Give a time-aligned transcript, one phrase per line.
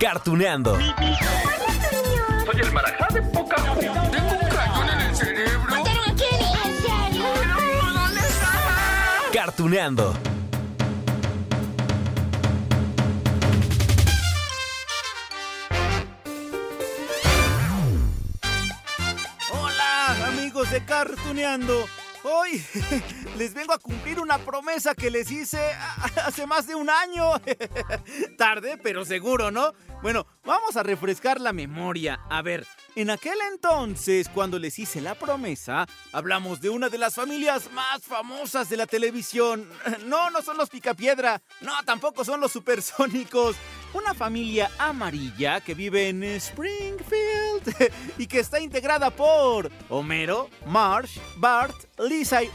[0.00, 0.76] Cartuneando.
[0.76, 5.70] Soy el marajá de poca Tengo un cañón en el cerebro.
[5.70, 6.52] ¿Mataron a Kenny?
[6.64, 7.24] ¿En serio?
[9.32, 10.14] Cartuneando.
[19.50, 21.86] Hola, amigos de Cartuneando.
[22.26, 22.64] Hoy
[23.38, 25.60] les vengo a cumplir una promesa que les hice
[26.24, 27.32] hace más de un año.
[28.38, 29.74] Tarde, pero seguro, ¿no?
[30.02, 32.20] Bueno, vamos a refrescar la memoria.
[32.30, 32.66] A ver,
[32.96, 38.02] en aquel entonces, cuando les hice la promesa, hablamos de una de las familias más
[38.02, 39.68] famosas de la televisión.
[40.06, 41.42] No, no son los Picapiedra.
[41.60, 43.56] No, tampoco son los Supersónicos.
[43.94, 51.76] Una familia amarilla que vive en Springfield y que está integrada por Homero, Marsh, Bart,
[51.98, 52.50] Lisa y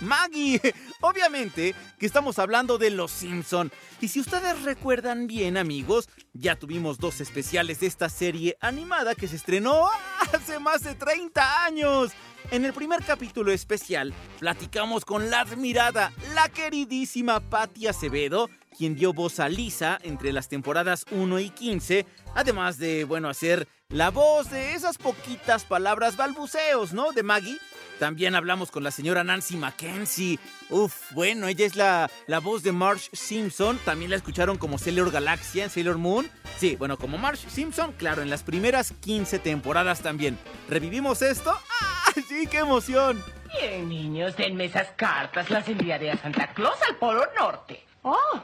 [0.00, 0.60] Maggie.
[1.00, 3.70] Obviamente que estamos hablando de Los Simpson.
[4.00, 9.28] Y si ustedes recuerdan bien, amigos, ya tuvimos dos especiales de esta serie animada que
[9.28, 9.88] se estrenó
[10.32, 12.10] hace más de 30 años.
[12.50, 19.12] En el primer capítulo especial, platicamos con la admirada, la queridísima Patti Acevedo, quien dio
[19.12, 24.50] voz a Lisa entre las temporadas 1 y 15, además de, bueno, hacer la voz
[24.50, 27.12] de esas poquitas palabras balbuceos, ¿no?
[27.12, 27.58] De Maggie.
[27.98, 30.38] También hablamos con la señora Nancy Mackenzie.
[30.70, 33.78] Uf, bueno, ella es la, la voz de Marge Simpson.
[33.84, 36.30] También la escucharon como Sailor Galaxia en Sailor Moon.
[36.56, 40.38] Sí, bueno, como Marge Simpson, claro, en las primeras 15 temporadas también.
[40.70, 41.50] ¿Revivimos esto?
[41.80, 43.22] ¡Ah, sí, qué emoción!
[43.60, 45.50] Bien, niños, denme esas cartas.
[45.50, 47.84] Las enviaré a Santa Claus al Polo Norte.
[48.02, 48.40] ¡Oh!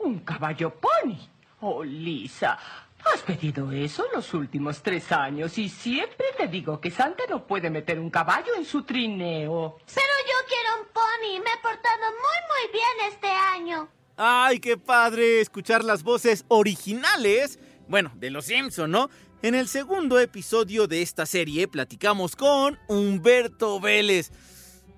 [0.00, 1.16] Un caballo pony.
[1.60, 2.58] Oh, Lisa,
[3.04, 7.68] has pedido eso los últimos tres años y siempre te digo que Santa no puede
[7.68, 9.78] meter un caballo en su trineo.
[9.86, 11.44] Pero yo quiero un pony.
[11.44, 13.88] Me he portado muy, muy bien este año.
[14.16, 17.58] ¡Ay, qué padre escuchar las voces originales!
[17.88, 19.10] Bueno, de los Simpson, ¿no?
[19.42, 24.30] En el segundo episodio de esta serie platicamos con Humberto Vélez.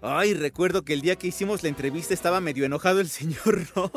[0.04, 3.92] Ay, recuerdo que el día que hicimos la entrevista estaba medio enojado el señor, ¿no?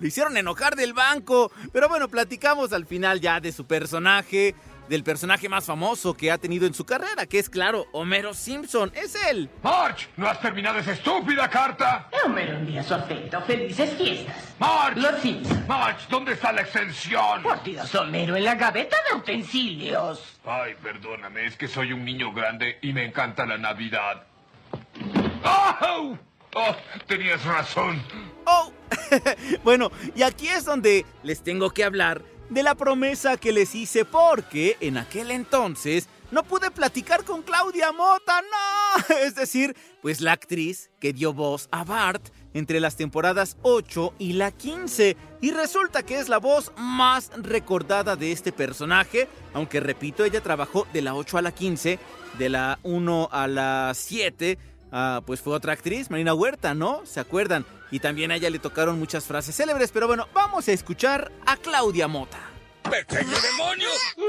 [0.00, 1.52] Lo hicieron enojar del banco.
[1.72, 4.56] Pero bueno, platicamos al final ya de su personaje,
[4.88, 8.90] del personaje más famoso que ha tenido en su carrera, que es claro, Homero Simpson.
[8.96, 9.48] Es él.
[9.62, 12.08] March, ¿no has terminado esa estúpida carta?
[12.24, 13.40] Homero envía su afecto.
[13.42, 14.36] Felices fiestas.
[14.58, 14.96] March.
[14.96, 15.64] Los Simpson.
[15.68, 17.44] March, ¿dónde está la extensión?
[17.44, 20.20] Por Dios, Homero, en la gaveta de utensilios.
[20.44, 24.26] Ay, perdóname, es que soy un niño grande y me encanta la Navidad.
[25.44, 26.16] ¡Oh!
[26.56, 26.74] Oh,
[27.08, 28.00] tenías razón.
[28.46, 28.72] Oh,
[29.64, 34.04] bueno, y aquí es donde les tengo que hablar de la promesa que les hice
[34.04, 39.16] porque en aquel entonces no pude platicar con Claudia Mota, no.
[39.22, 44.34] Es decir, pues la actriz que dio voz a Bart entre las temporadas 8 y
[44.34, 45.16] la 15.
[45.40, 50.86] Y resulta que es la voz más recordada de este personaje, aunque repito, ella trabajó
[50.92, 51.98] de la 8 a la 15,
[52.38, 54.58] de la 1 a la 7
[54.96, 57.04] Ah, pues fue otra actriz, Marina Huerta, ¿no?
[57.04, 57.66] ¿Se acuerdan?
[57.90, 61.56] Y también a ella le tocaron muchas frases célebres, pero bueno, vamos a escuchar a
[61.56, 62.38] Claudia Mota.
[62.88, 63.88] ¡Pequeño demonio!
[64.16, 64.24] Mi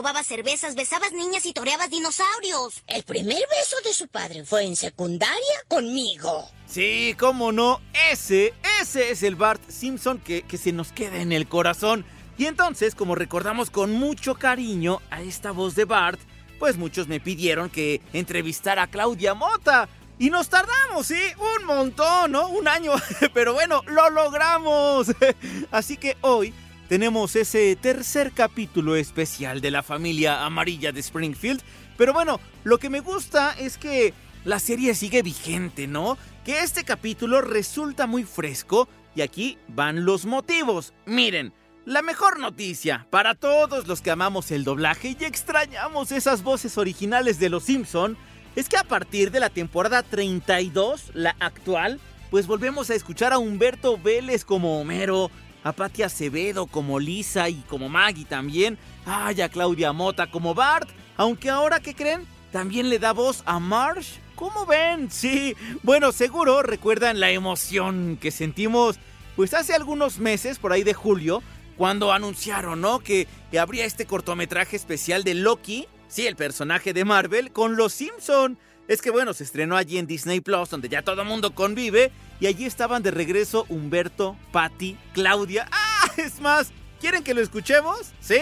[0.00, 2.82] robabas cervezas, besabas niñas y toreabas dinosaurios.
[2.86, 5.36] El primer beso de su padre fue en secundaria
[5.68, 6.48] conmigo.
[6.66, 11.32] Sí, cómo no, ese, ese es el Bart Simpson que, que se nos queda en
[11.32, 12.06] el corazón.
[12.38, 16.18] Y entonces, como recordamos con mucho cariño a esta voz de Bart,
[16.58, 19.86] pues muchos me pidieron que entrevistara a Claudia Mota.
[20.18, 21.20] Y nos tardamos, ¿sí?
[21.58, 22.48] Un montón, ¿no?
[22.48, 22.92] Un año.
[23.34, 25.08] Pero bueno, lo logramos.
[25.70, 26.54] Así que hoy
[26.90, 31.62] tenemos ese tercer capítulo especial de la familia amarilla de Springfield.
[31.96, 34.12] Pero bueno, lo que me gusta es que
[34.44, 36.18] la serie sigue vigente, ¿no?
[36.44, 40.92] Que este capítulo resulta muy fresco y aquí van los motivos.
[41.06, 41.52] Miren,
[41.86, 47.38] la mejor noticia para todos los que amamos el doblaje y extrañamos esas voces originales
[47.38, 48.18] de Los Simpson
[48.56, 52.00] es que a partir de la temporada 32, la actual,
[52.32, 55.30] pues volvemos a escuchar a Humberto Vélez como Homero,
[55.62, 60.88] a Patti Acevedo como Lisa y como Maggie también, ay, a Claudia Mota como Bart,
[61.16, 62.26] aunque ahora, ¿qué creen?
[62.52, 64.18] También le da voz a Marsh.
[64.34, 65.10] ¿Cómo ven?
[65.10, 68.98] Sí, bueno, seguro recuerdan la emoción que sentimos
[69.36, 71.42] pues hace algunos meses, por ahí de julio,
[71.76, 73.00] cuando anunciaron, ¿no?
[73.00, 77.92] Que, que habría este cortometraje especial de Loki, sí, el personaje de Marvel, con los
[77.92, 78.58] Simpson.
[78.90, 82.10] Es que bueno, se estrenó allí en Disney Plus, donde ya todo el mundo convive,
[82.40, 85.68] y allí estaban de regreso Humberto, Patty, Claudia.
[85.70, 86.10] ¡Ah!
[86.16, 88.10] Es más, ¿quieren que lo escuchemos?
[88.18, 88.40] ¿Sí?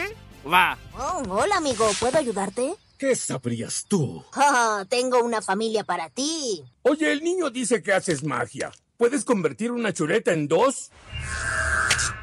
[0.50, 0.78] Va.
[0.98, 2.72] Oh, hola amigo, ¿puedo ayudarte?
[2.96, 4.24] ¿Qué sabrías tú?
[4.32, 6.64] Ah, tengo una familia para ti.
[6.80, 8.72] Oye, el niño dice que haces magia.
[8.96, 10.90] ¿Puedes convertir una chuleta en dos?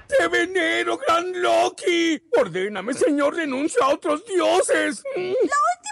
[0.08, 2.20] ¡Te venero, gran Loki!
[2.40, 5.04] Ordéname, señor, renuncia a otros dioses.
[5.16, 5.46] Lo último
[5.84, 5.85] que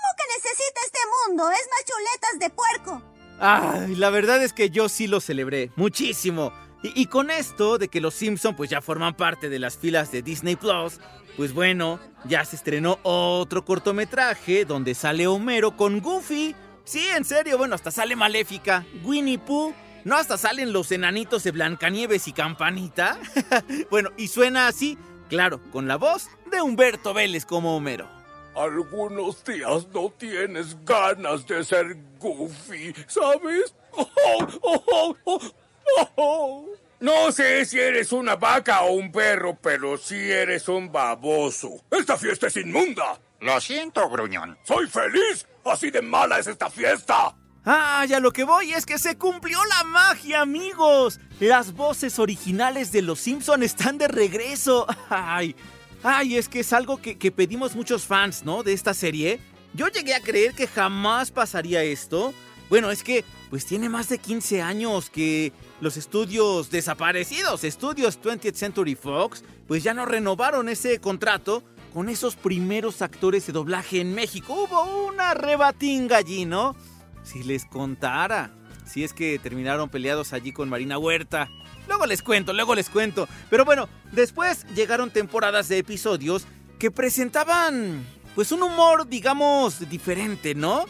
[0.54, 3.02] necesita este mundo es más chuletas de puerco.
[3.40, 6.54] Ay, la verdad es que yo sí lo celebré, muchísimo.
[6.84, 10.12] Y, y con esto de que los Simpson pues ya forman parte de las filas
[10.12, 11.00] de Disney Plus,
[11.36, 16.56] pues bueno, ya se estrenó otro cortometraje donde sale Homero con Goofy.
[16.84, 19.74] Sí, en serio, bueno, hasta sale Maléfica, Winnie Pooh.
[20.04, 23.18] No, hasta salen los enanitos de Blancanieves y Campanita.
[23.90, 24.98] bueno, y suena así,
[25.30, 28.23] claro, con la voz de Humberto Vélez como Homero.
[28.56, 33.74] Algunos días no tienes ganas de ser goofy, ¿sabes?
[37.00, 41.82] No sé si eres una vaca o un perro, pero sí eres un baboso.
[41.92, 43.20] Esta fiesta es inmunda.
[43.42, 44.58] Lo siento, gruñón.
[44.64, 45.46] Soy feliz.
[45.66, 47.36] Así de mala es esta fiesta.
[47.66, 51.20] Ah, ya lo que voy es que se cumplió la magia, amigos.
[51.40, 54.86] Las voces originales de Los Simpson están de regreso.
[55.10, 55.56] Ay,
[56.04, 58.64] ay, es que es algo que, pedimos muchos fans, ¿no?
[58.64, 59.40] De esta serie.
[59.74, 62.34] Yo llegué a creer que jamás pasaría esto.
[62.70, 65.52] Bueno, es que, pues tiene más de 15 años que
[65.82, 71.64] los estudios desaparecidos, estudios 20th Century Fox, pues ya no renovaron ese contrato
[71.94, 74.54] con esos primeros actores de doblaje en México.
[74.54, 76.76] Hubo una rebatinga allí, ¿no?
[77.24, 78.52] Si les contara.
[78.86, 81.50] Si es que terminaron peleados allí con Marina Huerta.
[81.88, 83.28] Luego les cuento, luego les cuento.
[83.50, 86.46] Pero bueno, después llegaron temporadas de episodios
[86.80, 90.86] que presentaban pues un humor, digamos, diferente, ¿no?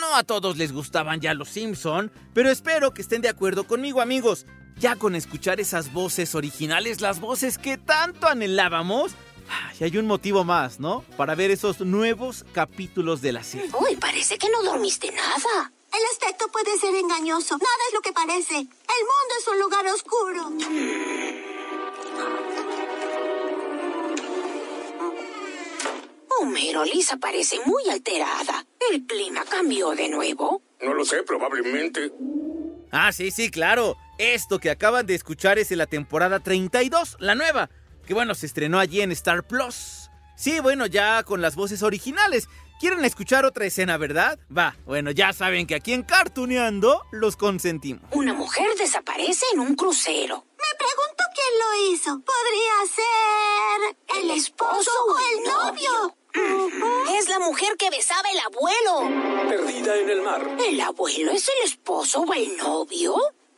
[0.00, 4.00] No a todos les gustaban ya los Simpson, pero espero que estén de acuerdo conmigo,
[4.00, 4.46] amigos.
[4.76, 9.12] Ya con escuchar esas voces originales, las voces que tanto anhelábamos,
[9.80, 11.02] y hay un motivo más, ¿no?
[11.16, 13.70] Para ver esos nuevos capítulos de la serie.
[13.80, 15.72] Uy, parece que no dormiste nada.
[15.92, 17.56] El aspecto puede ser engañoso.
[17.56, 18.56] Nada es lo que parece.
[18.56, 20.52] El mundo es un lugar oscuro.
[26.40, 28.64] Homero, Lisa parece muy alterada.
[28.90, 30.62] ¿El clima cambió de nuevo?
[30.80, 32.12] No lo sé, probablemente.
[32.90, 33.96] Ah, sí, sí, claro.
[34.18, 37.70] Esto que acaban de escuchar es de la temporada 32, la nueva,
[38.06, 40.10] que bueno, se estrenó allí en Star Plus.
[40.36, 42.48] Sí, bueno, ya con las voces originales.
[42.78, 44.38] ¿Quieren escuchar otra escena, verdad?
[44.56, 48.04] Va, bueno, ya saben que aquí en Cartuneando los consentimos.
[48.12, 50.46] Una mujer desaparece en un crucero.
[50.56, 52.20] Me pregunto quién lo hizo.
[52.20, 56.16] Podría ser el esposo o el novio.
[57.18, 59.48] Es la mujer que besaba el abuelo.
[59.48, 60.48] Perdida en el mar.
[60.64, 63.16] ¿El abuelo es el esposo o el novio?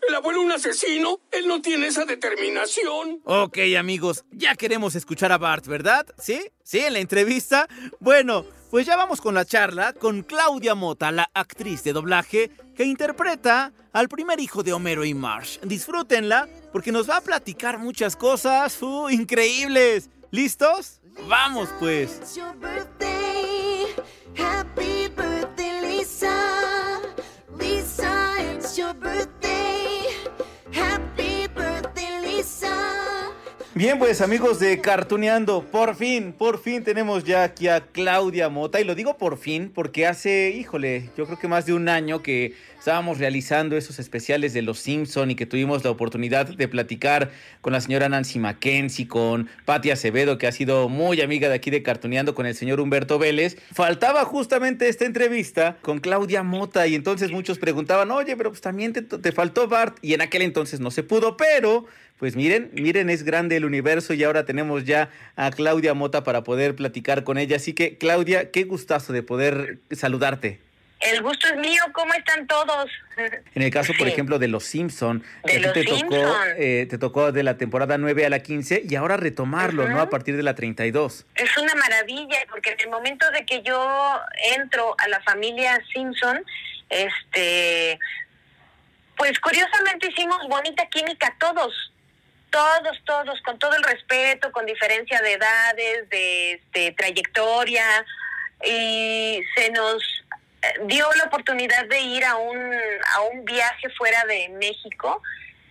[0.09, 1.21] ¿El abuelo un asesino?
[1.31, 3.21] Él no tiene esa determinación.
[3.25, 6.07] Ok, amigos, ya queremos escuchar a Bart, ¿verdad?
[6.19, 6.41] ¿Sí?
[6.63, 6.79] ¿Sí?
[6.79, 7.69] En la entrevista.
[7.99, 12.85] Bueno, pues ya vamos con la charla con Claudia Mota, la actriz de doblaje que
[12.85, 15.59] interpreta al primer hijo de Homero y Marsh.
[15.61, 20.09] Disfrútenla porque nos va a platicar muchas cosas uh, increíbles.
[20.31, 21.01] ¿Listos?
[21.29, 22.21] Vamos pues.
[33.81, 38.79] Bien, pues amigos de Cartuneando, por fin, por fin tenemos ya aquí a Claudia Mota.
[38.79, 42.23] Y lo digo por fin porque hace, híjole, yo creo que más de un año
[42.23, 47.31] que estábamos realizando esos especiales de Los Simpson y que tuvimos la oportunidad de platicar
[47.61, 51.71] con la señora Nancy Mackenzie, con Patti Acevedo, que ha sido muy amiga de aquí
[51.71, 53.59] de Cartuneando, con el señor Humberto Vélez.
[53.75, 58.95] Faltaba justamente esta entrevista con Claudia Mota y entonces muchos preguntaban, oye, pero pues también
[58.95, 59.99] te, te faltó Bart.
[60.01, 61.85] Y en aquel entonces no se pudo, pero
[62.19, 66.45] pues miren, miren, es grande el universo y ahora tenemos ya a Claudia Mota para
[66.45, 67.57] poder platicar con ella.
[67.57, 70.70] Así que, Claudia, qué gustazo de poder saludarte.
[71.01, 72.91] El gusto es mío, ¿cómo están todos?
[73.55, 74.13] En el caso, por Sí.
[74.13, 78.25] ejemplo, de Los Simpson, De Los te tocó, eh, te tocó de la temporada 9
[78.27, 80.01] a la 15 y ahora retomarlo, ¿no?
[80.01, 81.27] A partir de la 32.
[81.35, 84.21] Es una maravilla, porque en el momento de que yo
[84.57, 86.45] entro a la familia Simpson,
[86.89, 87.99] este,
[89.17, 91.93] pues curiosamente hicimos bonita química todos,
[92.51, 97.85] todos, todos, con todo el respeto, con diferencia de edades, de, este, trayectoria,
[98.65, 100.03] y se nos
[100.87, 102.59] dio la oportunidad de ir a un,
[103.15, 105.23] a un viaje fuera de México,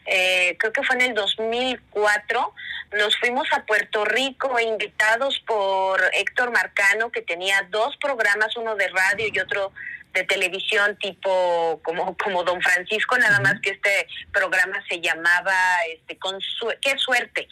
[0.05, 2.53] eh, creo que fue en el 2004,
[2.97, 8.87] nos fuimos a Puerto Rico invitados por Héctor Marcano, que tenía dos programas, uno de
[8.87, 9.71] radio y otro
[10.13, 15.53] de televisión tipo como como Don Francisco, nada más que este programa se llamaba
[15.93, 17.47] este con su- qué suerte.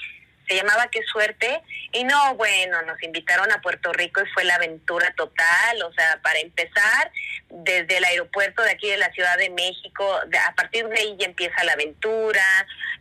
[0.48, 1.62] Se llamaba Qué suerte
[1.92, 6.20] y no, bueno, nos invitaron a Puerto Rico y fue la aventura total, o sea,
[6.22, 7.12] para empezar
[7.50, 11.16] desde el aeropuerto de aquí de la Ciudad de México, de- a partir de ahí
[11.18, 12.44] ya empieza la aventura,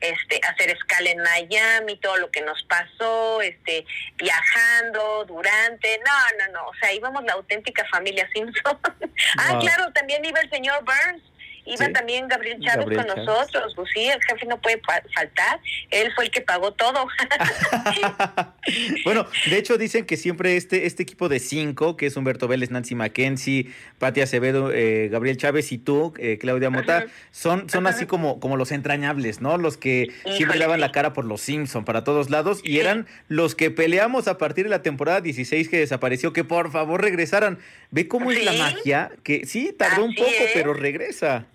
[0.00, 3.84] este hacer escala en Miami, todo lo que nos pasó, este
[4.16, 8.78] viajando durante, no, no, no, o sea, íbamos la auténtica familia Simpson.
[9.38, 9.60] ah, Wow.
[9.60, 11.22] claro, también iba el señor Burns.
[11.66, 11.92] Iba Sí.
[11.92, 13.26] también Gabriel Chávez Gabriel con Chávez.
[13.26, 17.06] nosotros, pues sí, el jefe no puede fa- faltar, él fue el que pagó todo.
[19.04, 22.70] Bueno, de hecho dicen que siempre este, este equipo de cinco, que es Humberto Vélez,
[22.70, 28.06] Nancy Mackenzie, Pati Acevedo, eh, Gabriel Chávez y tú, eh, Claudia Mota, son, son así
[28.06, 29.56] como, como los entrañables, ¿no?
[29.56, 30.80] Los que siempre Híjole, daban sí.
[30.80, 34.64] la cara por los Simpson para todos lados y eran los que peleamos a partir
[34.64, 37.58] de la temporada 16 que desapareció, que por favor regresaran.
[37.92, 39.10] ¿Ve cómo es la magia?
[39.22, 40.50] Que sí, tardó un poco, es.
[40.54, 41.46] pero regresa.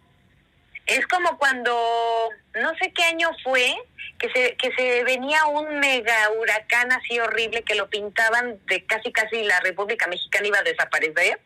[0.85, 3.75] Es como cuando, no sé qué año fue,
[4.19, 9.11] que se, que se venía un mega huracán así horrible que lo pintaban de casi
[9.11, 11.39] casi la República Mexicana iba a desaparecer.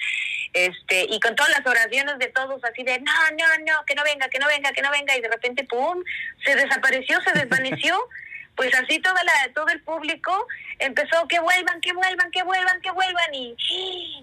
[0.54, 4.04] Este, y con todas las oraciones de todos así de no, no, no, que no
[4.04, 6.04] venga, que no venga, que no venga, y de repente pum,
[6.46, 7.98] se desapareció, se desvaneció.
[8.56, 10.48] Pues así toda la, todo el público
[10.80, 13.54] empezó que vuelvan, que vuelvan, que vuelvan, que vuelvan, y,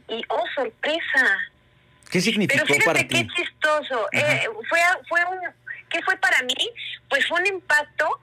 [0.09, 1.52] y oh sorpresa.
[2.13, 3.29] ¿Qué significó Pero para fíjate ti?
[3.35, 4.07] qué chistoso.
[4.13, 5.41] Eh, fue, fue un,
[5.89, 6.71] ¿Qué fue para mí?
[7.09, 8.21] Pues fue un impacto.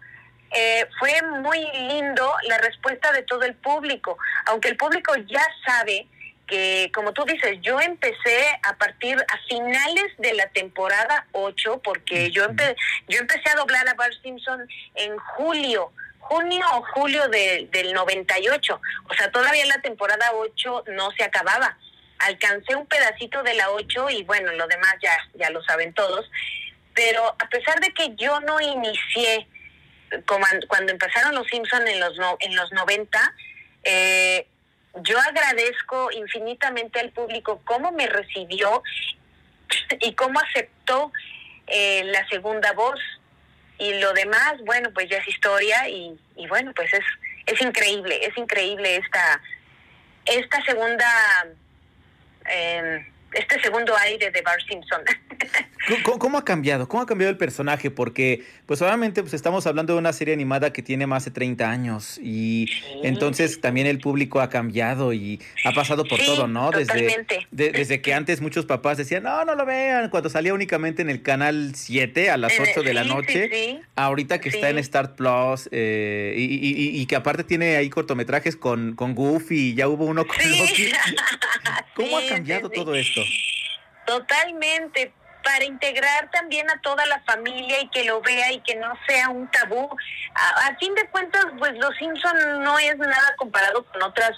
[0.52, 4.18] eh, fue muy lindo la respuesta de todo el público.
[4.46, 6.08] Aunque el público ya sabe
[6.48, 12.32] que, como tú dices, yo empecé a partir a finales de la temporada 8, porque
[12.32, 12.76] yo, empe-
[13.08, 15.92] yo empecé a doblar a Bart Simpson en julio
[16.22, 18.82] junio o julio de- del 98.
[19.10, 21.76] O sea, todavía la temporada 8 no se acababa.
[22.20, 26.30] Alcancé un pedacito de la 8 y bueno, lo demás ya, ya lo saben todos.
[26.94, 29.48] Pero a pesar de que yo no inicié
[30.68, 33.34] cuando empezaron los Simpson en los no- en los 90,
[33.84, 34.48] eh,
[34.96, 38.82] yo agradezco infinitamente al público cómo me recibió
[40.02, 41.12] y cómo aceptó
[41.68, 43.00] eh, la segunda voz
[43.78, 47.06] y lo demás, bueno, pues ya es historia y, y bueno, pues es
[47.46, 49.42] es increíble, es increíble esta
[50.26, 51.08] esta segunda
[52.50, 55.02] eh, este segundo aire de Bart Simpson.
[56.04, 56.88] ¿Cómo, cómo ha cambiado?
[56.88, 57.90] ¿Cómo ha cambiado el personaje?
[57.90, 61.70] Porque, pues obviamente, pues estamos hablando de una serie animada que tiene más de 30
[61.70, 62.68] años y
[63.02, 66.70] entonces también el público ha cambiado y ha pasado por Sí, todo, ¿no?
[66.72, 71.02] Desde, de- desde que antes muchos papás decían, no, no lo vean, cuando salía únicamente
[71.02, 74.70] en el canal 7 a las Eh, 8 de la sí, noche, ahorita que está
[74.70, 79.16] en Star Plus eh, y, y- y- y que aparte tiene ahí cortometrajes con, con
[79.16, 80.92] Goofy y ya hubo uno con Loki.
[81.96, 83.19] ¿Cómo ha cambiado todo esto?
[84.06, 88.94] Totalmente, para integrar también a toda la familia y que lo vea y que no
[89.08, 89.90] sea un tabú.
[90.36, 94.32] A, fin de cuentas, pues Los Simpson no es nada comparado con otras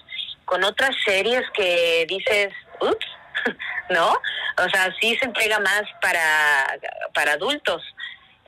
[0.45, 2.49] con otras series que dices,
[2.81, 3.05] ups,
[3.89, 4.11] ¿no?
[4.57, 6.77] O sea, sí se entrega más para
[7.13, 7.81] para adultos,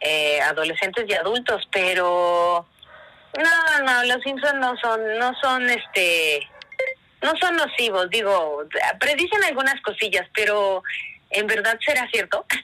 [0.01, 2.67] eh, adolescentes y adultos, pero
[3.37, 6.47] no, no, Los Simpson no son no son este
[7.23, 8.63] no son nocivos, digo,
[8.99, 10.83] predicen algunas cosillas, pero
[11.29, 12.45] ¿en verdad será cierto?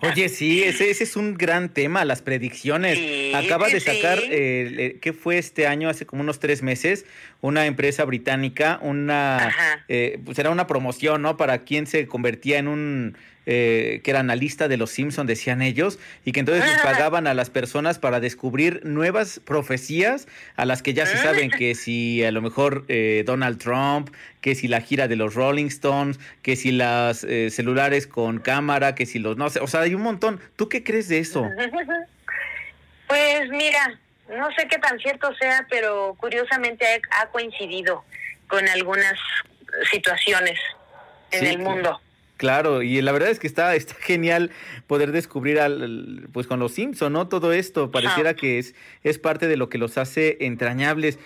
[0.00, 2.98] Oye, sí, ese, ese es un gran tema, las predicciones.
[2.98, 4.26] Sí, Acaba sí, de sacar, sí.
[4.30, 5.88] eh, eh, ¿qué fue este año?
[5.88, 7.06] Hace como unos tres meses,
[7.40, 9.54] una empresa británica, una,
[9.88, 11.36] eh, pues era una promoción, ¿no?
[11.36, 13.16] Para quien se convertía en un,
[13.46, 17.34] eh, que era analista de los Simpson, decían ellos, y que entonces les pagaban a
[17.34, 22.30] las personas para descubrir nuevas profecías a las que ya se saben que si a
[22.30, 26.72] lo mejor eh, Donald Trump, que si la gira de los Rolling Stones, que si
[26.72, 30.40] las eh, celulares con cámara, que si los, no sé, o sea, hay un montón.
[30.56, 31.48] ¿Tú qué crees de eso?
[33.08, 38.04] Pues mira, no sé qué tan cierto sea, pero curiosamente ha, coincidido
[38.48, 39.18] con algunas
[39.90, 40.58] situaciones
[41.30, 42.00] en Sí, el mundo.
[42.42, 44.50] Claro, y la verdad es que está, está genial
[44.88, 47.28] poder descubrir al, pues con los Simpson, ¿no?
[47.28, 51.20] Todo esto pareciera que es, es parte de lo que los hace entrañables.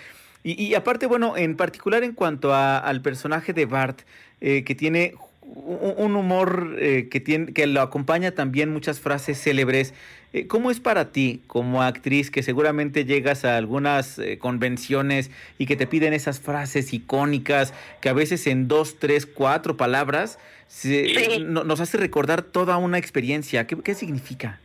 [0.44, 4.02] Y, y aparte, bueno, en particular en cuanto a- al personaje de Bart,
[4.42, 5.14] eh, que tiene
[5.54, 9.94] un, humor eh, que, tiene, que lo acompaña también muchas frases célebres.
[10.32, 15.66] Eh, ¿Cómo es para ti como actriz que seguramente llegas a algunas eh, convenciones y
[15.66, 20.38] que te piden esas frases icónicas que a veces en dos, tres, cuatro palabras
[20.68, 23.66] se- no- nos hace recordar toda una experiencia?
[23.66, 24.58] ¿Qué, qué significa?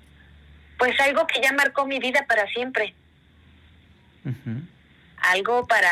[0.79, 2.95] Pues algo que ya marcó mi vida para siempre.
[5.31, 5.89] Algo para,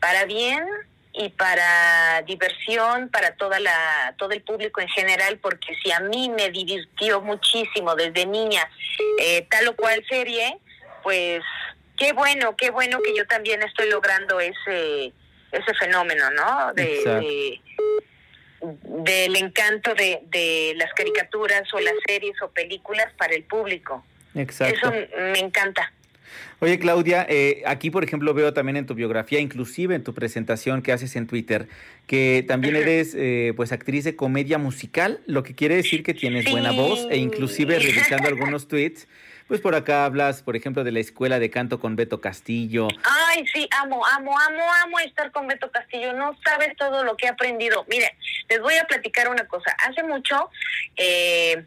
[0.00, 0.62] para bien
[1.16, 6.28] y para diversión para toda la todo el público en general porque si a mí
[6.28, 8.68] me divirtió muchísimo desde niña
[9.20, 10.58] eh, tal o cual serie
[11.04, 11.40] pues
[11.96, 15.12] qué bueno qué bueno que yo también estoy logrando ese
[15.52, 17.60] ese fenómeno no de, de-
[18.60, 24.04] del encanto de, de las caricaturas o las series o películas para el público.
[24.34, 24.74] Exacto.
[24.74, 24.90] eso
[25.32, 25.92] me encanta
[26.60, 30.82] Oye, Claudia, eh, aquí, por ejemplo, veo también en tu biografía, inclusive en tu presentación
[30.82, 31.68] que haces en Twitter,
[32.06, 36.50] que también eres, eh, pues, actriz de comedia musical, lo que quiere decir que tienes
[36.50, 39.06] buena voz e inclusive revisando algunos tweets,
[39.46, 42.88] pues por acá hablas, por ejemplo, de la escuela de canto con Beto Castillo.
[43.04, 46.14] Ay, sí, amo, amo, amo, amo estar con Beto Castillo.
[46.14, 47.84] No sabes todo lo que he aprendido.
[47.88, 48.16] Mire,
[48.48, 49.76] les voy a platicar una cosa.
[49.86, 50.48] Hace mucho,
[50.96, 51.66] eh,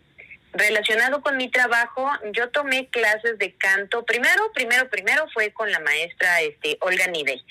[0.54, 4.06] relacionado con mi trabajo, yo tomé clases de canto.
[4.06, 7.44] Primero, primero, primero fue con la maestra este, Olga Nidey.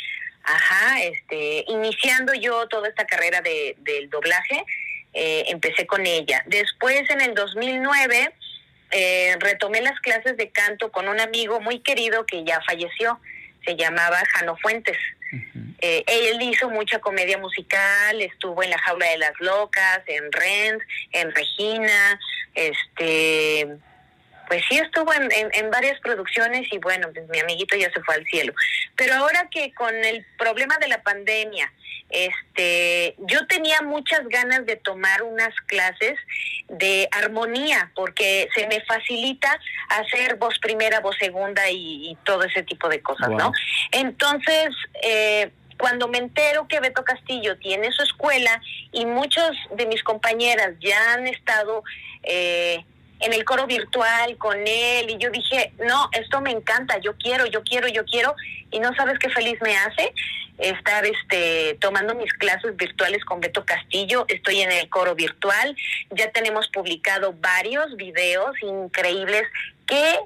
[0.42, 4.64] Ajá, este, iniciando yo toda esta carrera de, del doblaje,
[5.12, 6.42] eh, empecé con ella.
[6.46, 8.32] Después, en el 2009,
[8.92, 13.18] eh, retomé las clases de canto con un amigo muy querido que ya falleció,
[13.64, 14.96] se llamaba Jano Fuentes.
[15.80, 20.82] Eh, él hizo mucha comedia musical, estuvo en La Jaula de las Locas, en Rent,
[21.12, 22.18] en Regina,
[22.56, 23.68] este,
[24.48, 28.00] pues sí estuvo en, en- en varias producciones y bueno, pues mi amiguito ya se
[28.02, 28.52] fue al cielo.
[28.96, 31.72] Pero ahora que con el problema de la pandemia,
[32.08, 36.16] este, yo tenía muchas ganas de tomar unas clases
[36.68, 39.58] de armonía porque se me facilita
[39.88, 43.52] hacer voz primera, voz segunda y, y todo ese tipo de cosas, ¿no?
[43.90, 44.68] Entonces,
[45.02, 48.60] eh, cuando me entero que Beto Castillo tiene su escuela
[48.92, 51.82] y muchos de mis compañeras ya han estado
[52.22, 52.84] eh,
[53.20, 57.46] en el coro virtual con él y yo dije, no, esto me encanta, yo quiero,
[57.46, 58.34] yo quiero, yo quiero
[58.70, 60.12] y no sabes qué feliz me hace
[60.58, 65.76] estar este tomando mis clases virtuales con Beto Castillo, estoy en el coro virtual,
[66.10, 69.42] ya tenemos publicado varios videos increíbles
[69.86, 70.18] que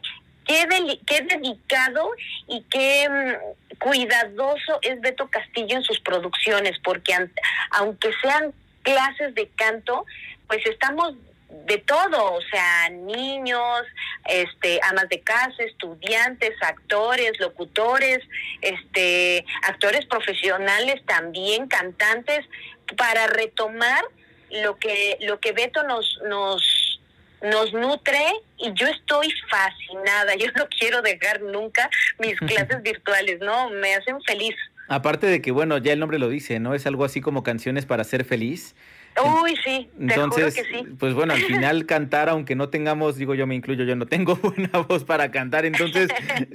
[0.51, 2.11] qué, qué dedicado
[2.49, 7.15] y qué mm, cuidadoso es Beto Castillo en sus producciones, porque
[7.71, 10.05] aunque sean clases de canto,
[10.47, 11.15] pues estamos
[11.67, 13.83] de todo, o sea, niños,
[14.27, 18.19] este, amas de casa, estudiantes, actores, locutores,
[18.61, 22.45] este, actores profesionales también, cantantes,
[22.97, 24.05] para retomar
[24.51, 26.80] lo que lo que Beto nos nos
[27.43, 28.25] nos nutre
[28.59, 30.35] y yo estoy fascinada.
[30.39, 34.55] Yo no quiero dejar nunca mis clases virtuales, no, me hacen feliz.
[34.89, 36.75] Aparte de que, bueno, ya el nombre lo dice, ¿no?
[36.75, 38.75] Es algo así como canciones para ser feliz.
[39.23, 40.97] Uy, sí, te Entonces, juro que sí.
[40.99, 44.37] pues bueno, al final cantar, aunque no tengamos, digo yo me incluyo, yo no tengo
[44.37, 46.09] buena voz para cantar, entonces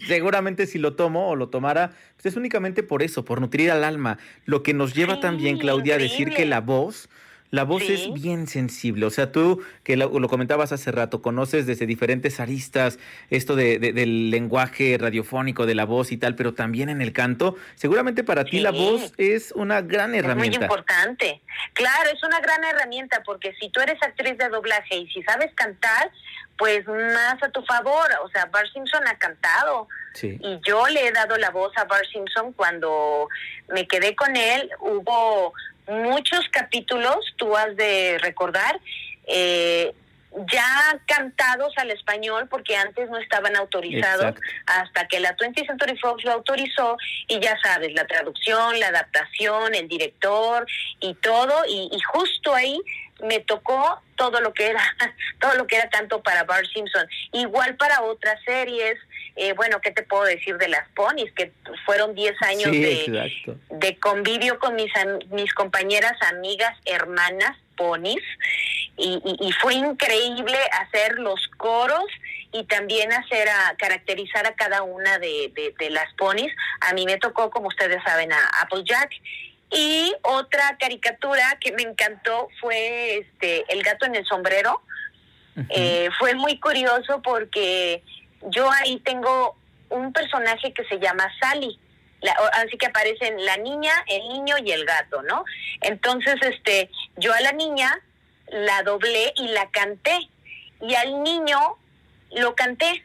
[0.07, 3.83] seguramente si lo tomo o lo tomara, pues es únicamente por eso, por nutrir al
[3.83, 4.17] alma.
[4.45, 7.09] Lo que nos lleva también, Claudia, a decir que la voz,
[7.51, 7.93] la voz Sí.
[7.93, 9.05] es bien sensible.
[9.05, 13.79] O sea, tú, que lo, lo comentabas hace rato, conoces desde diferentes aristas esto de,
[13.79, 17.55] de- del lenguaje radiofónico, de la voz y tal, pero también en el canto.
[17.75, 20.61] Seguramente para ti la voz es una gran Es muy herramienta.
[20.65, 21.41] importante.
[21.73, 25.51] Claro, es una gran herramienta porque si tú eres actriz de doblaje y si sabes
[25.55, 26.11] cantar,
[26.57, 28.07] pues más a tu favor.
[28.23, 29.87] O sea, Bart Simpson ha cantado.
[30.13, 30.37] Sí.
[30.41, 33.27] Y yo le he dado la voz a Bart Simpson cuando
[33.73, 34.69] me quedé con él.
[34.79, 35.53] Hubo
[35.87, 38.79] muchos capítulos, tú has de recordar,
[39.27, 39.93] eh,
[40.51, 44.41] ya cantados al español porque antes no estaban autorizados Exacto.
[44.65, 49.73] hasta que la 20th Century Fox lo autorizó y ya sabes, la traducción, la adaptación,
[49.75, 50.65] el director
[50.99, 52.81] y todo y, y justo ahí
[53.23, 54.83] me tocó todo lo que era
[55.39, 58.97] todo lo que era tanto para Bart Simpson igual para otras series
[59.35, 61.51] eh, bueno qué te puedo decir de las ponis que
[61.85, 63.11] fueron 10 años Sí,
[63.69, 64.91] de, convivio con mis
[65.31, 68.21] mis compañeras amigas hermanas ponis.
[68.97, 72.05] Y, y- y fue increíble hacer los coros
[72.53, 76.53] y también hacer a caracterizar a cada una de, de- de las ponis.
[76.79, 79.11] A mí me tocó como ustedes saben a Applejack.
[79.71, 84.81] Y otra caricatura que me encantó fue este el gato en el sombrero.
[85.69, 88.01] Eh, fue muy curioso porque
[88.45, 89.55] yo ahí tengo
[89.89, 91.79] un personaje que se llama Sally.
[92.21, 95.43] La- así que aparecen la niña, el niño y el gato, ¿no?
[95.81, 97.97] Entonces, este, Yo a la niña
[98.47, 100.29] la doblé y la canté.
[100.81, 101.57] Y al niño
[102.31, 103.03] lo canté.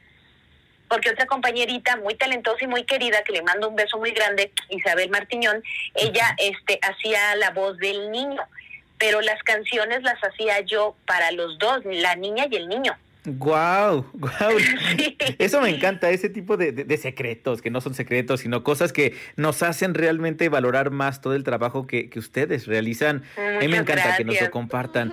[0.88, 4.52] Porque otra compañerita muy talentosa y muy querida, que le mando un beso muy grande,
[4.70, 5.62] Isabel Martiñón,
[5.94, 8.42] ella este, hacía la voz del niño.
[8.98, 12.96] Pero las canciones las hacía yo para los dos, la niña y el niño.
[13.24, 14.52] Guau, guau.
[15.38, 18.92] Eso me encanta, ese tipo de, de- de secretos, que no son secretos, sino cosas
[18.92, 23.22] que nos hacen realmente valorar más todo el trabajo que, que ustedes realizan.
[23.36, 24.48] A mí me Muchas encanta que nos gracias.
[24.48, 25.12] lo compartan.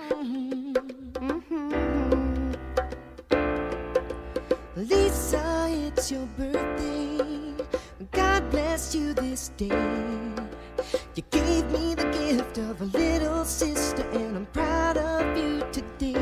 [4.75, 7.53] Lisa, it's your birthday.
[8.11, 9.71] God bless you this day.
[11.15, 16.15] You gave me the gift of a little sister, and I'm proud of you today.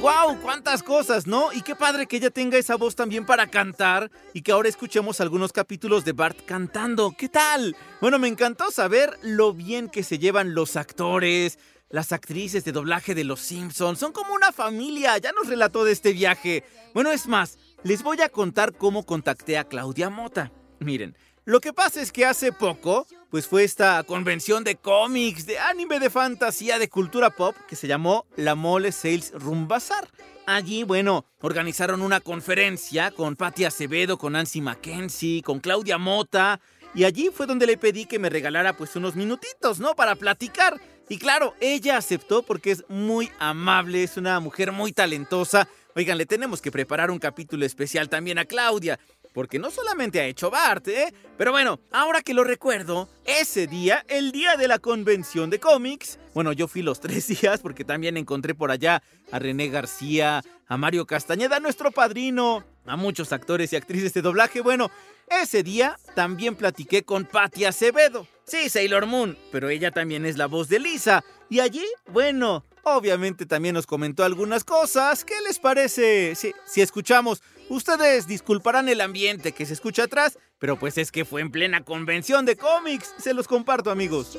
[0.00, 0.40] ¡Wow!
[0.40, 1.52] ¡Cuántas cosas, ¿no?
[1.52, 5.20] Y qué padre que ella tenga esa voz también para cantar y que ahora escuchemos
[5.20, 7.12] algunos capítulos de Bart cantando.
[7.18, 7.74] ¿Qué tal?
[8.00, 11.58] Bueno, me encantó saber lo bien que se llevan los actores,
[11.90, 13.98] las actrices de doblaje de Los Simpsons.
[13.98, 16.62] Son como una familia, ya nos relató de este viaje.
[16.94, 20.52] Bueno, es más, les voy a contar cómo contacté a Claudia Mota.
[20.78, 21.16] Miren,
[21.48, 25.98] lo que pasa es que hace poco, pues fue esta convención de cómics, de anime,
[25.98, 30.08] de fantasía, de cultura pop, que se llamó La Mole Sales Room Bazaar.
[30.44, 36.60] Allí, bueno, organizaron una conferencia con Patti Acevedo, con Nancy Mackenzie, con Claudia Mota.
[36.94, 39.94] Y allí fue donde le pedí que me regalara pues unos minutitos, ¿no?
[39.96, 40.78] Para platicar.
[41.08, 45.66] Y claro, ella aceptó porque es muy amable, es una mujer muy talentosa.
[45.96, 49.00] Oigan, le tenemos que preparar un capítulo especial también a Claudia.
[49.38, 51.14] Porque no solamente ha hecho Bart, ¿eh?
[51.36, 56.18] Pero bueno, ahora que lo recuerdo, ese día, el día de la convención de cómics,
[56.34, 60.76] bueno, yo fui los tres días porque también encontré por allá a René García, a
[60.76, 64.60] Mario Castañeda, nuestro padrino, a muchos actores y actrices de doblaje.
[64.60, 64.90] Bueno,
[65.28, 68.26] ese día también platiqué con Patti Acevedo.
[68.44, 71.22] Sí, Sailor Moon, pero ella también es la voz de Lisa.
[71.48, 75.24] Y allí, bueno, obviamente también nos comentó algunas cosas.
[75.24, 76.34] ¿Qué les parece?
[76.34, 81.24] Si, si escuchamos, ustedes disculparán el ambiente que se escucha atrás, pero pues es que
[81.24, 83.14] fue en plena convención de cómics.
[83.18, 84.38] Se los comparto, amigos.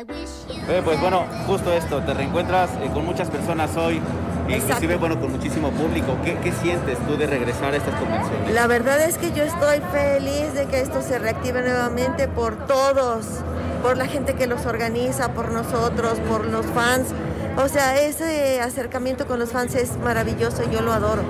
[0.00, 4.00] Eh, pues bueno, justo esto, te reencuentras eh, con muchas personas hoy,
[4.48, 6.16] inclusive bueno, con muchísimo público.
[6.24, 8.54] ¿Qué, qué sientes tú de regresar a estas convenciones?
[8.54, 13.26] La verdad es que yo estoy feliz de que esto se reactive nuevamente por todos,
[13.82, 17.08] por la gente que los organiza, por nosotros, por los fans.
[17.62, 21.22] O sea, ese acercamiento con los fans es maravilloso y yo lo adoro.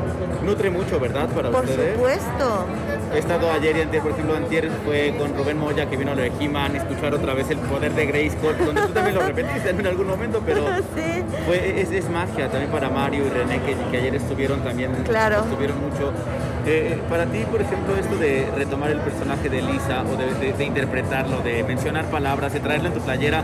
[0.45, 1.29] Nutre mucho, ¿verdad?
[1.29, 1.95] Para Por ustedes.
[1.97, 2.67] supuesto.
[3.15, 6.15] He estado ayer y antes, por ejemplo, antier fue con Rubén Moya que vino a
[6.15, 9.71] lo de He-Man, escuchar otra vez el poder de Grayskull, donde tú también lo repetiste
[9.71, 10.65] en algún momento, pero
[11.47, 15.41] fue, es, es magia también para Mario y René que, que ayer estuvieron también, Claro.
[15.41, 16.13] estuvieron mucho.
[16.67, 20.53] Eh, para ti, por ejemplo, esto de retomar el personaje de Lisa o de, de-
[20.53, 23.43] de interpretarlo, de mencionar palabras, de traerlo en tu playera,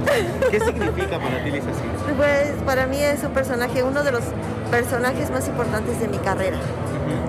[0.51, 2.15] ¿qué significa para ti Lisa Simpson?
[2.17, 4.23] Pues para mí es un personaje, uno de los
[4.71, 6.59] personajes más importantes de mi carrera.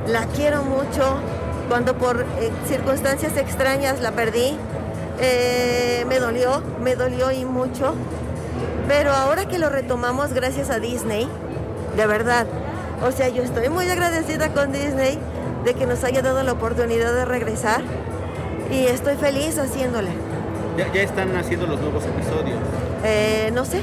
[0.08, 1.20] La quiero mucho.
[1.70, 4.58] Cuando por eh, circunstancias extrañas la perdí,
[5.20, 7.94] eh, me dolió, me dolió y mucho.
[8.88, 11.28] Pero ahora que lo retomamos gracias a Disney,
[11.98, 12.46] de verdad,
[13.06, 15.20] o sea, yo estoy muy agradecida con Disney
[15.68, 17.82] de que nos haya dado la oportunidad de regresar
[18.72, 20.08] y estoy feliz haciéndole.
[20.78, 22.58] Ya, ya están haciendo los nuevos episodios.
[23.04, 23.82] Eh, no sé.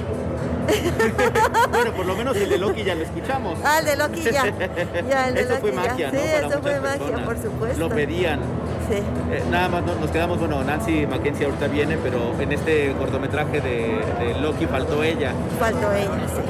[1.70, 3.58] bueno, por lo menos el de Loki ya lo escuchamos.
[3.62, 4.44] Ah, el de Loki ya.
[5.10, 5.76] Ya, el de Eso fue ya.
[5.76, 6.22] magia, Sí, ¿no?
[6.22, 7.24] Para eso fue magia, personas.
[7.26, 7.78] por supuesto.
[7.80, 8.40] Lo pedían.
[8.88, 8.96] Sí.
[8.96, 13.60] Eh, nada más no- nos quedamos, bueno, Nancy Mackenzie ahorita viene, pero en este cortometraje
[13.60, 15.32] de, de Loki faltó ella.
[15.58, 16.42] Faltó ella, sí.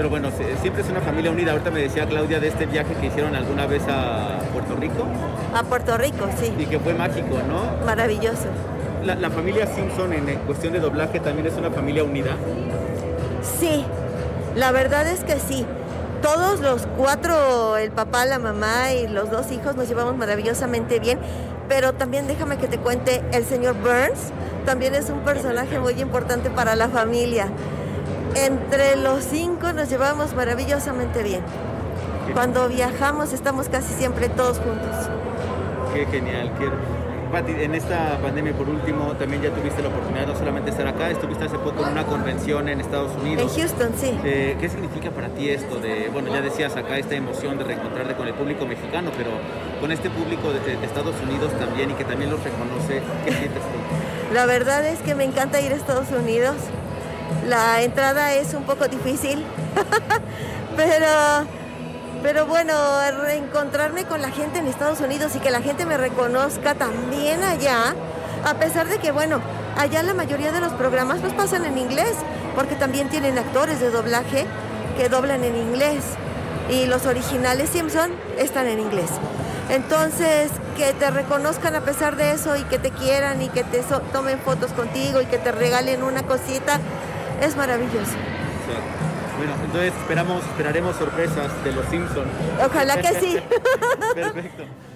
[0.00, 0.30] Pero bueno,
[0.62, 1.52] siempre es una familia unida.
[1.52, 5.04] Ahorita me decía Claudia de este viaje que hicieron alguna vez a Puerto Rico
[5.54, 6.54] A Puerto Rico, sí.
[6.58, 7.84] y que fue mágico, ¿no?
[7.84, 8.46] Maravilloso.
[9.04, 12.30] La, la familia Simpson en cuestión de doblaje también es una familia unida.
[13.42, 13.84] Sí,
[14.56, 15.66] la verdad es que sí.
[16.22, 21.18] Todos los cuatro, el papá, la mamá y los dos hijos nos llevamos maravillosamente bien.
[21.68, 24.32] Pero también déjame que te cuente, el señor Burns
[24.64, 27.48] también es un personaje muy importante para la familia.
[28.34, 31.42] Entre los cinco nos llevamos maravillosamente bien.
[32.32, 35.08] Cuando viajamos estamos casi siempre todos juntos.
[35.94, 36.52] Qué genial.
[36.58, 36.68] Qué...
[37.30, 40.88] Pati, en esta pandemia, por último, también ya tuviste la oportunidad no solamente de estar
[40.88, 43.56] acá, estuviste hace poco en una convención en Estados Unidos.
[43.56, 44.18] En Houston, sí.
[44.24, 48.14] Eh, ¿Qué significa para ti esto de, bueno, ya decías acá esta emoción de reencontrarte
[48.14, 49.30] con el público mexicano, pero
[49.80, 53.62] con este público de, de Estados Unidos también y que también los reconoce, ¿qué sientes
[53.62, 54.34] tú?
[54.34, 56.56] La verdad es que me encanta ir a Estados Unidos.
[57.50, 59.44] La entrada es un poco difícil,
[60.76, 61.08] pero
[62.22, 62.74] Pero bueno,
[63.22, 67.96] reencontrarme con la gente en Estados Unidos y que la gente me reconozca también allá,
[68.44, 69.40] a pesar de que, bueno,
[69.76, 72.14] allá la mayoría de los programas los pasan en inglés,
[72.54, 74.46] porque también tienen actores de doblaje
[74.96, 76.04] que doblan en inglés
[76.70, 79.10] y los originales Simpson están en inglés.
[79.70, 83.82] Entonces, que te reconozcan a pesar de eso y que te quieran y que te
[84.12, 86.78] tomen fotos contigo y que te regalen una cosita,
[87.40, 88.16] es maravilloso.
[89.36, 92.28] Bueno, entonces esperamos, esperaremos sorpresas de los Simpsons.
[92.64, 93.38] Ojalá que sí.
[94.14, 94.64] Perfecto.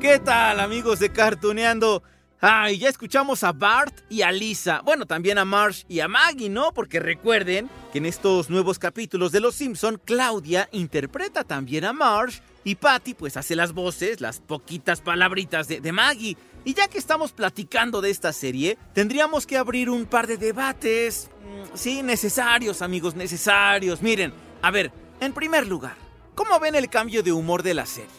[0.00, 2.02] ¿Qué tal amigos de Cartuneando?
[2.40, 4.80] Ay, ya escuchamos a Bart y a Lisa.
[4.84, 6.72] Bueno, también a Marsh y a Maggie, ¿no?
[6.72, 12.38] Porque recuerden que en estos nuevos capítulos de Los Simpson, Claudia interpreta también a Marsh
[12.68, 16.36] y Patty pues hace las voces, las poquitas palabritas de, de Maggie.
[16.66, 21.30] Y ya que estamos platicando de esta serie, tendríamos que abrir un par de debates.
[21.40, 24.02] mm, Sí, necesarios, amigos, necesarios.
[24.02, 25.96] Miren, a ver, en primer lugar,
[26.34, 28.10] ¿cómo ven el cambio de humor de la serie?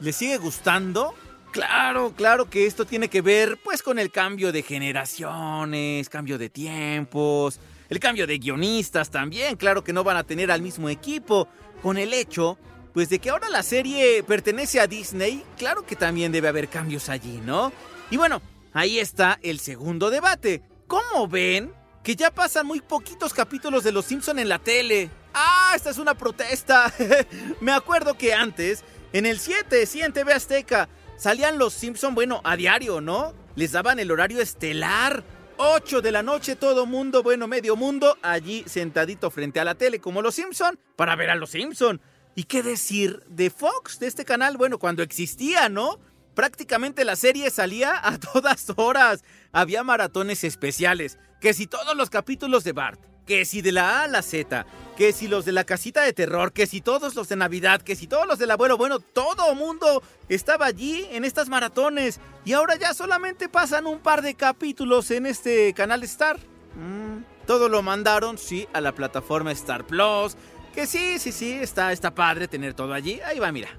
[0.00, 1.12] ¿Les sigue gustando?
[1.50, 6.48] Claro, claro que esto tiene que ver pues con el cambio de generaciones, cambio de
[6.48, 11.48] tiempos, el cambio de guionistas también, claro que no van a tener al mismo equipo,
[11.82, 12.56] con el hecho
[12.96, 17.10] pues de que ahora la serie pertenece a Disney, claro que también debe haber cambios
[17.10, 17.70] allí, ¿no?
[18.10, 18.40] Y bueno,
[18.72, 20.62] ahí está el segundo debate.
[20.86, 25.10] ¿Cómo ven que ya pasan muy poquitos capítulos de Los Simpson en la tele?
[25.34, 26.90] Ah, esta es una protesta.
[27.60, 28.82] Me acuerdo que antes,
[29.12, 33.34] en el 7, sí, en TV Azteca, salían Los Simpson, bueno, a diario, ¿no?
[33.56, 35.22] Les daban el horario estelar.
[35.58, 40.00] 8 de la noche, todo mundo, bueno, medio mundo, allí sentadito frente a la tele
[40.00, 42.00] como Los Simpson, para ver a Los Simpson.
[42.38, 44.58] ¿Y qué decir de Fox, de este canal?
[44.58, 45.98] Bueno, cuando existía, ¿no?
[46.34, 49.24] Prácticamente la serie salía a todas horas.
[49.52, 51.18] Había maratones especiales.
[51.40, 54.66] Que si todos los capítulos de Bart, que si de la A a la Z,
[54.98, 57.96] que si los de la casita de terror, que si todos los de Navidad, que
[57.96, 62.20] si todos los del abuelo, bueno, todo mundo estaba allí en estas maratones.
[62.44, 66.38] Y ahora ya solamente pasan un par de capítulos en este canal Star.
[66.74, 70.36] Mm, todo lo mandaron, sí, a la plataforma Star Plus.
[70.76, 73.18] Que sí, sí, sí, está, está padre tener todo allí.
[73.26, 73.70] Ahí va, mira.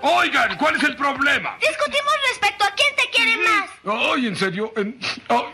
[0.00, 1.56] Oigan, ¿cuál es el problema?
[1.60, 3.70] Discutimos respecto a quién te quiere más.
[3.84, 4.72] Ay, ¿en serio?
[4.76, 5.50] En- oh,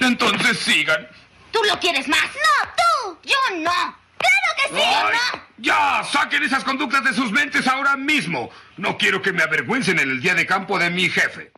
[0.00, 1.08] entonces sigan.
[1.52, 2.20] ¿Tú lo quieres más?
[2.22, 3.18] No, tú.
[3.24, 3.70] Yo no.
[4.16, 5.40] Claro que sí, Ay, ¿no?
[5.58, 8.50] ya, saquen esas conductas de sus mentes ahora mismo.
[8.76, 11.52] No quiero que me avergüencen en el día de campo de mi jefe.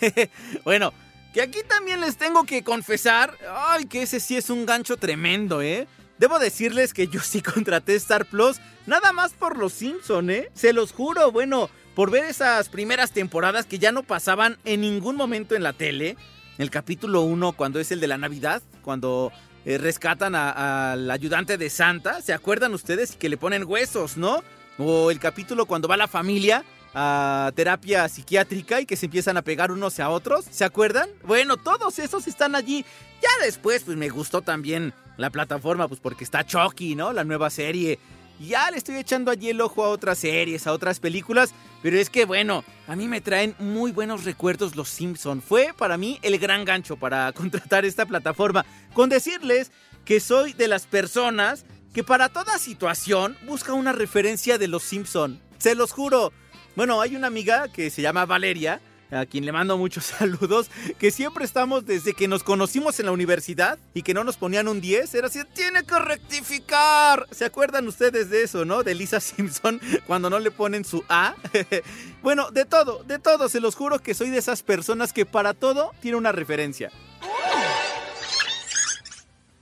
[0.64, 0.92] Bueno,
[1.34, 3.36] que aquí también les tengo que confesar,
[3.68, 5.86] ay, que ese sí es un gancho tremendo, ¿eh?
[6.22, 10.50] Debo decirles que yo sí contraté Star Plus, nada más por los Simpson, ¿eh?
[10.54, 15.16] Se los juro, bueno, por ver esas primeras temporadas que ya no pasaban en ningún
[15.16, 16.16] momento en la tele.
[16.58, 19.32] El capítulo 1, cuando es el de la Navidad, cuando
[19.64, 23.16] eh, rescatan al ayudante de Santa, ¿se acuerdan ustedes?
[23.16, 24.44] Que le ponen huesos, ¿no?
[24.78, 26.62] O el capítulo cuando va la familia
[26.94, 31.08] a terapia psiquiátrica y que se empiezan a pegar unos a otros, ¿se acuerdan?
[31.24, 32.84] Bueno, todos esos están allí.
[33.22, 37.12] Ya después, pues me gustó también la plataforma, pues porque está Chucky, ¿no?
[37.12, 37.98] La nueva serie.
[38.40, 42.10] Ya le estoy echando allí el ojo a otras series, a otras películas, pero es
[42.10, 45.40] que bueno, a mí me traen muy buenos recuerdos los Simpson.
[45.40, 49.70] Fue para mí el gran gancho para contratar esta plataforma, con decirles
[50.04, 55.40] que soy de las personas que para toda situación busca una referencia de los Simpson.
[55.58, 56.32] Se los juro.
[56.74, 58.80] Bueno, hay una amiga que se llama Valeria,
[59.10, 63.12] a quien le mando muchos saludos, que siempre estamos desde que nos conocimos en la
[63.12, 67.26] universidad y que no nos ponían un 10, era así, tiene que rectificar.
[67.30, 68.82] ¿Se acuerdan ustedes de eso, no?
[68.82, 71.34] De Lisa Simpson cuando no le ponen su A.
[72.22, 75.52] bueno, de todo, de todo, se los juro que soy de esas personas que para
[75.52, 76.90] todo tiene una referencia.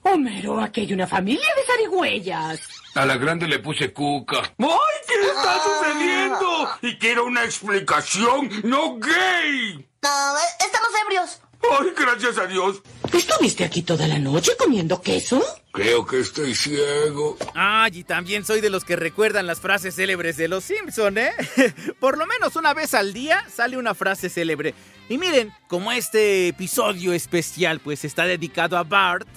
[0.03, 2.80] Homero, aquí hay una familia de zarigüeyas.
[2.95, 4.39] A la grande le puse cuca.
[4.59, 4.69] ¡Ay,
[5.07, 6.71] qué está sucediendo!
[6.83, 9.89] Y quiero una explicación, no gay.
[10.03, 11.41] No, eh, estamos ebrios.
[11.71, 12.83] ¡Ay, gracias a Dios!
[13.13, 15.45] ¿Estuviste aquí toda la noche comiendo queso?
[15.73, 17.37] Creo que estoy ciego.
[17.55, 21.33] Ay, y también soy de los que recuerdan las frases célebres de los Simpson, ¿eh?
[22.01, 24.75] Por lo menos una vez al día sale una frase célebre.
[25.09, 29.29] Y miren, como este episodio especial pues está dedicado a Bart,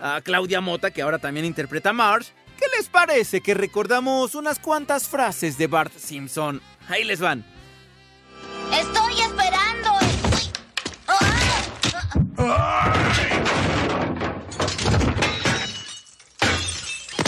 [0.00, 4.58] a Claudia Mota, que ahora también interpreta a Marge, ¿qué les parece que recordamos unas
[4.58, 6.60] cuantas frases de Bart Simpson?
[6.88, 7.44] Ahí les van.
[8.72, 9.90] Estoy esperando.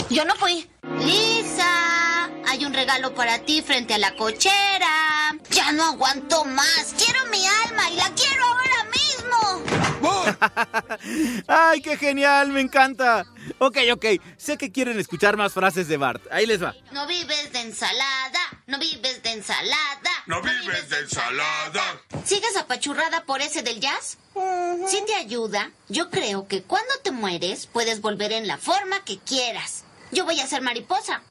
[0.09, 0.67] Yo no fui.
[0.99, 5.37] Lisa, hay un regalo para ti frente a la cochera.
[5.51, 6.95] Ya no aguanto más.
[6.97, 8.68] Quiero mi alma y la quiero ahora
[11.47, 12.49] ¡Ay, qué genial!
[12.49, 13.25] Me encanta.
[13.57, 14.05] Ok, ok.
[14.37, 16.23] Sé que quieren escuchar más frases de Bart.
[16.31, 16.73] Ahí les va.
[16.91, 20.11] No vives de ensalada, no vives de ensalada.
[20.27, 22.01] No vives de ensalada.
[22.23, 24.17] ¿Sigues apachurrada por ese del jazz?
[24.87, 29.17] Si te ayuda, yo creo que cuando te mueres puedes volver en la forma que
[29.19, 29.83] quieras.
[30.11, 31.21] Yo voy a ser mariposa.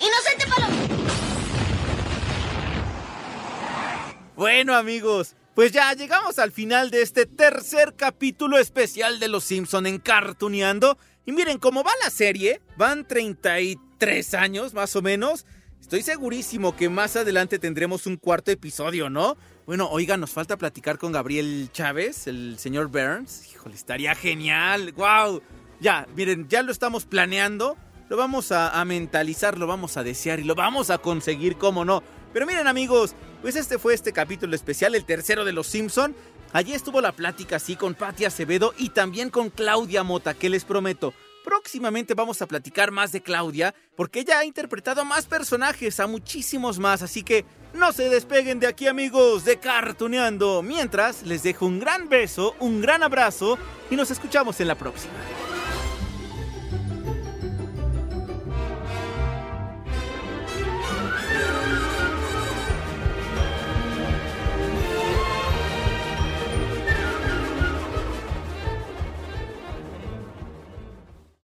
[0.00, 0.76] ¡Inocente Paloma!
[4.34, 9.86] Bueno, amigos, pues ya llegamos al final de este tercer capítulo especial de Los Simpson
[9.86, 10.96] en Cartuneando.
[11.26, 15.44] Y miren, cómo va la serie, van 33 años más o menos.
[15.80, 19.36] Estoy segurísimo que más adelante tendremos un cuarto episodio, ¿no?
[19.66, 23.52] Bueno, oiga, nos falta platicar con Gabriel Chávez, el señor Burns.
[23.52, 24.92] Híjole, estaría genial.
[24.92, 25.42] ¡Wow!
[25.80, 27.76] Ya, miren, ya lo estamos planeando.
[28.08, 31.84] Lo vamos a, a mentalizar, lo vamos a desear y lo vamos a conseguir, ¿cómo
[31.84, 32.02] no?
[32.32, 36.14] Pero miren amigos, pues este fue este capítulo especial, el tercero de Los Simpson.
[36.52, 40.64] Allí estuvo la plática así con Patti Acevedo y también con Claudia Mota, que les
[40.64, 41.12] prometo,
[41.44, 46.06] próximamente vamos a platicar más de Claudia, porque ella ha interpretado a más personajes, a
[46.06, 50.62] muchísimos más, así que no se despeguen de aquí amigos, de Cartuneando.
[50.62, 53.58] Mientras, les dejo un gran beso, un gran abrazo
[53.90, 55.14] y nos escuchamos en la próxima.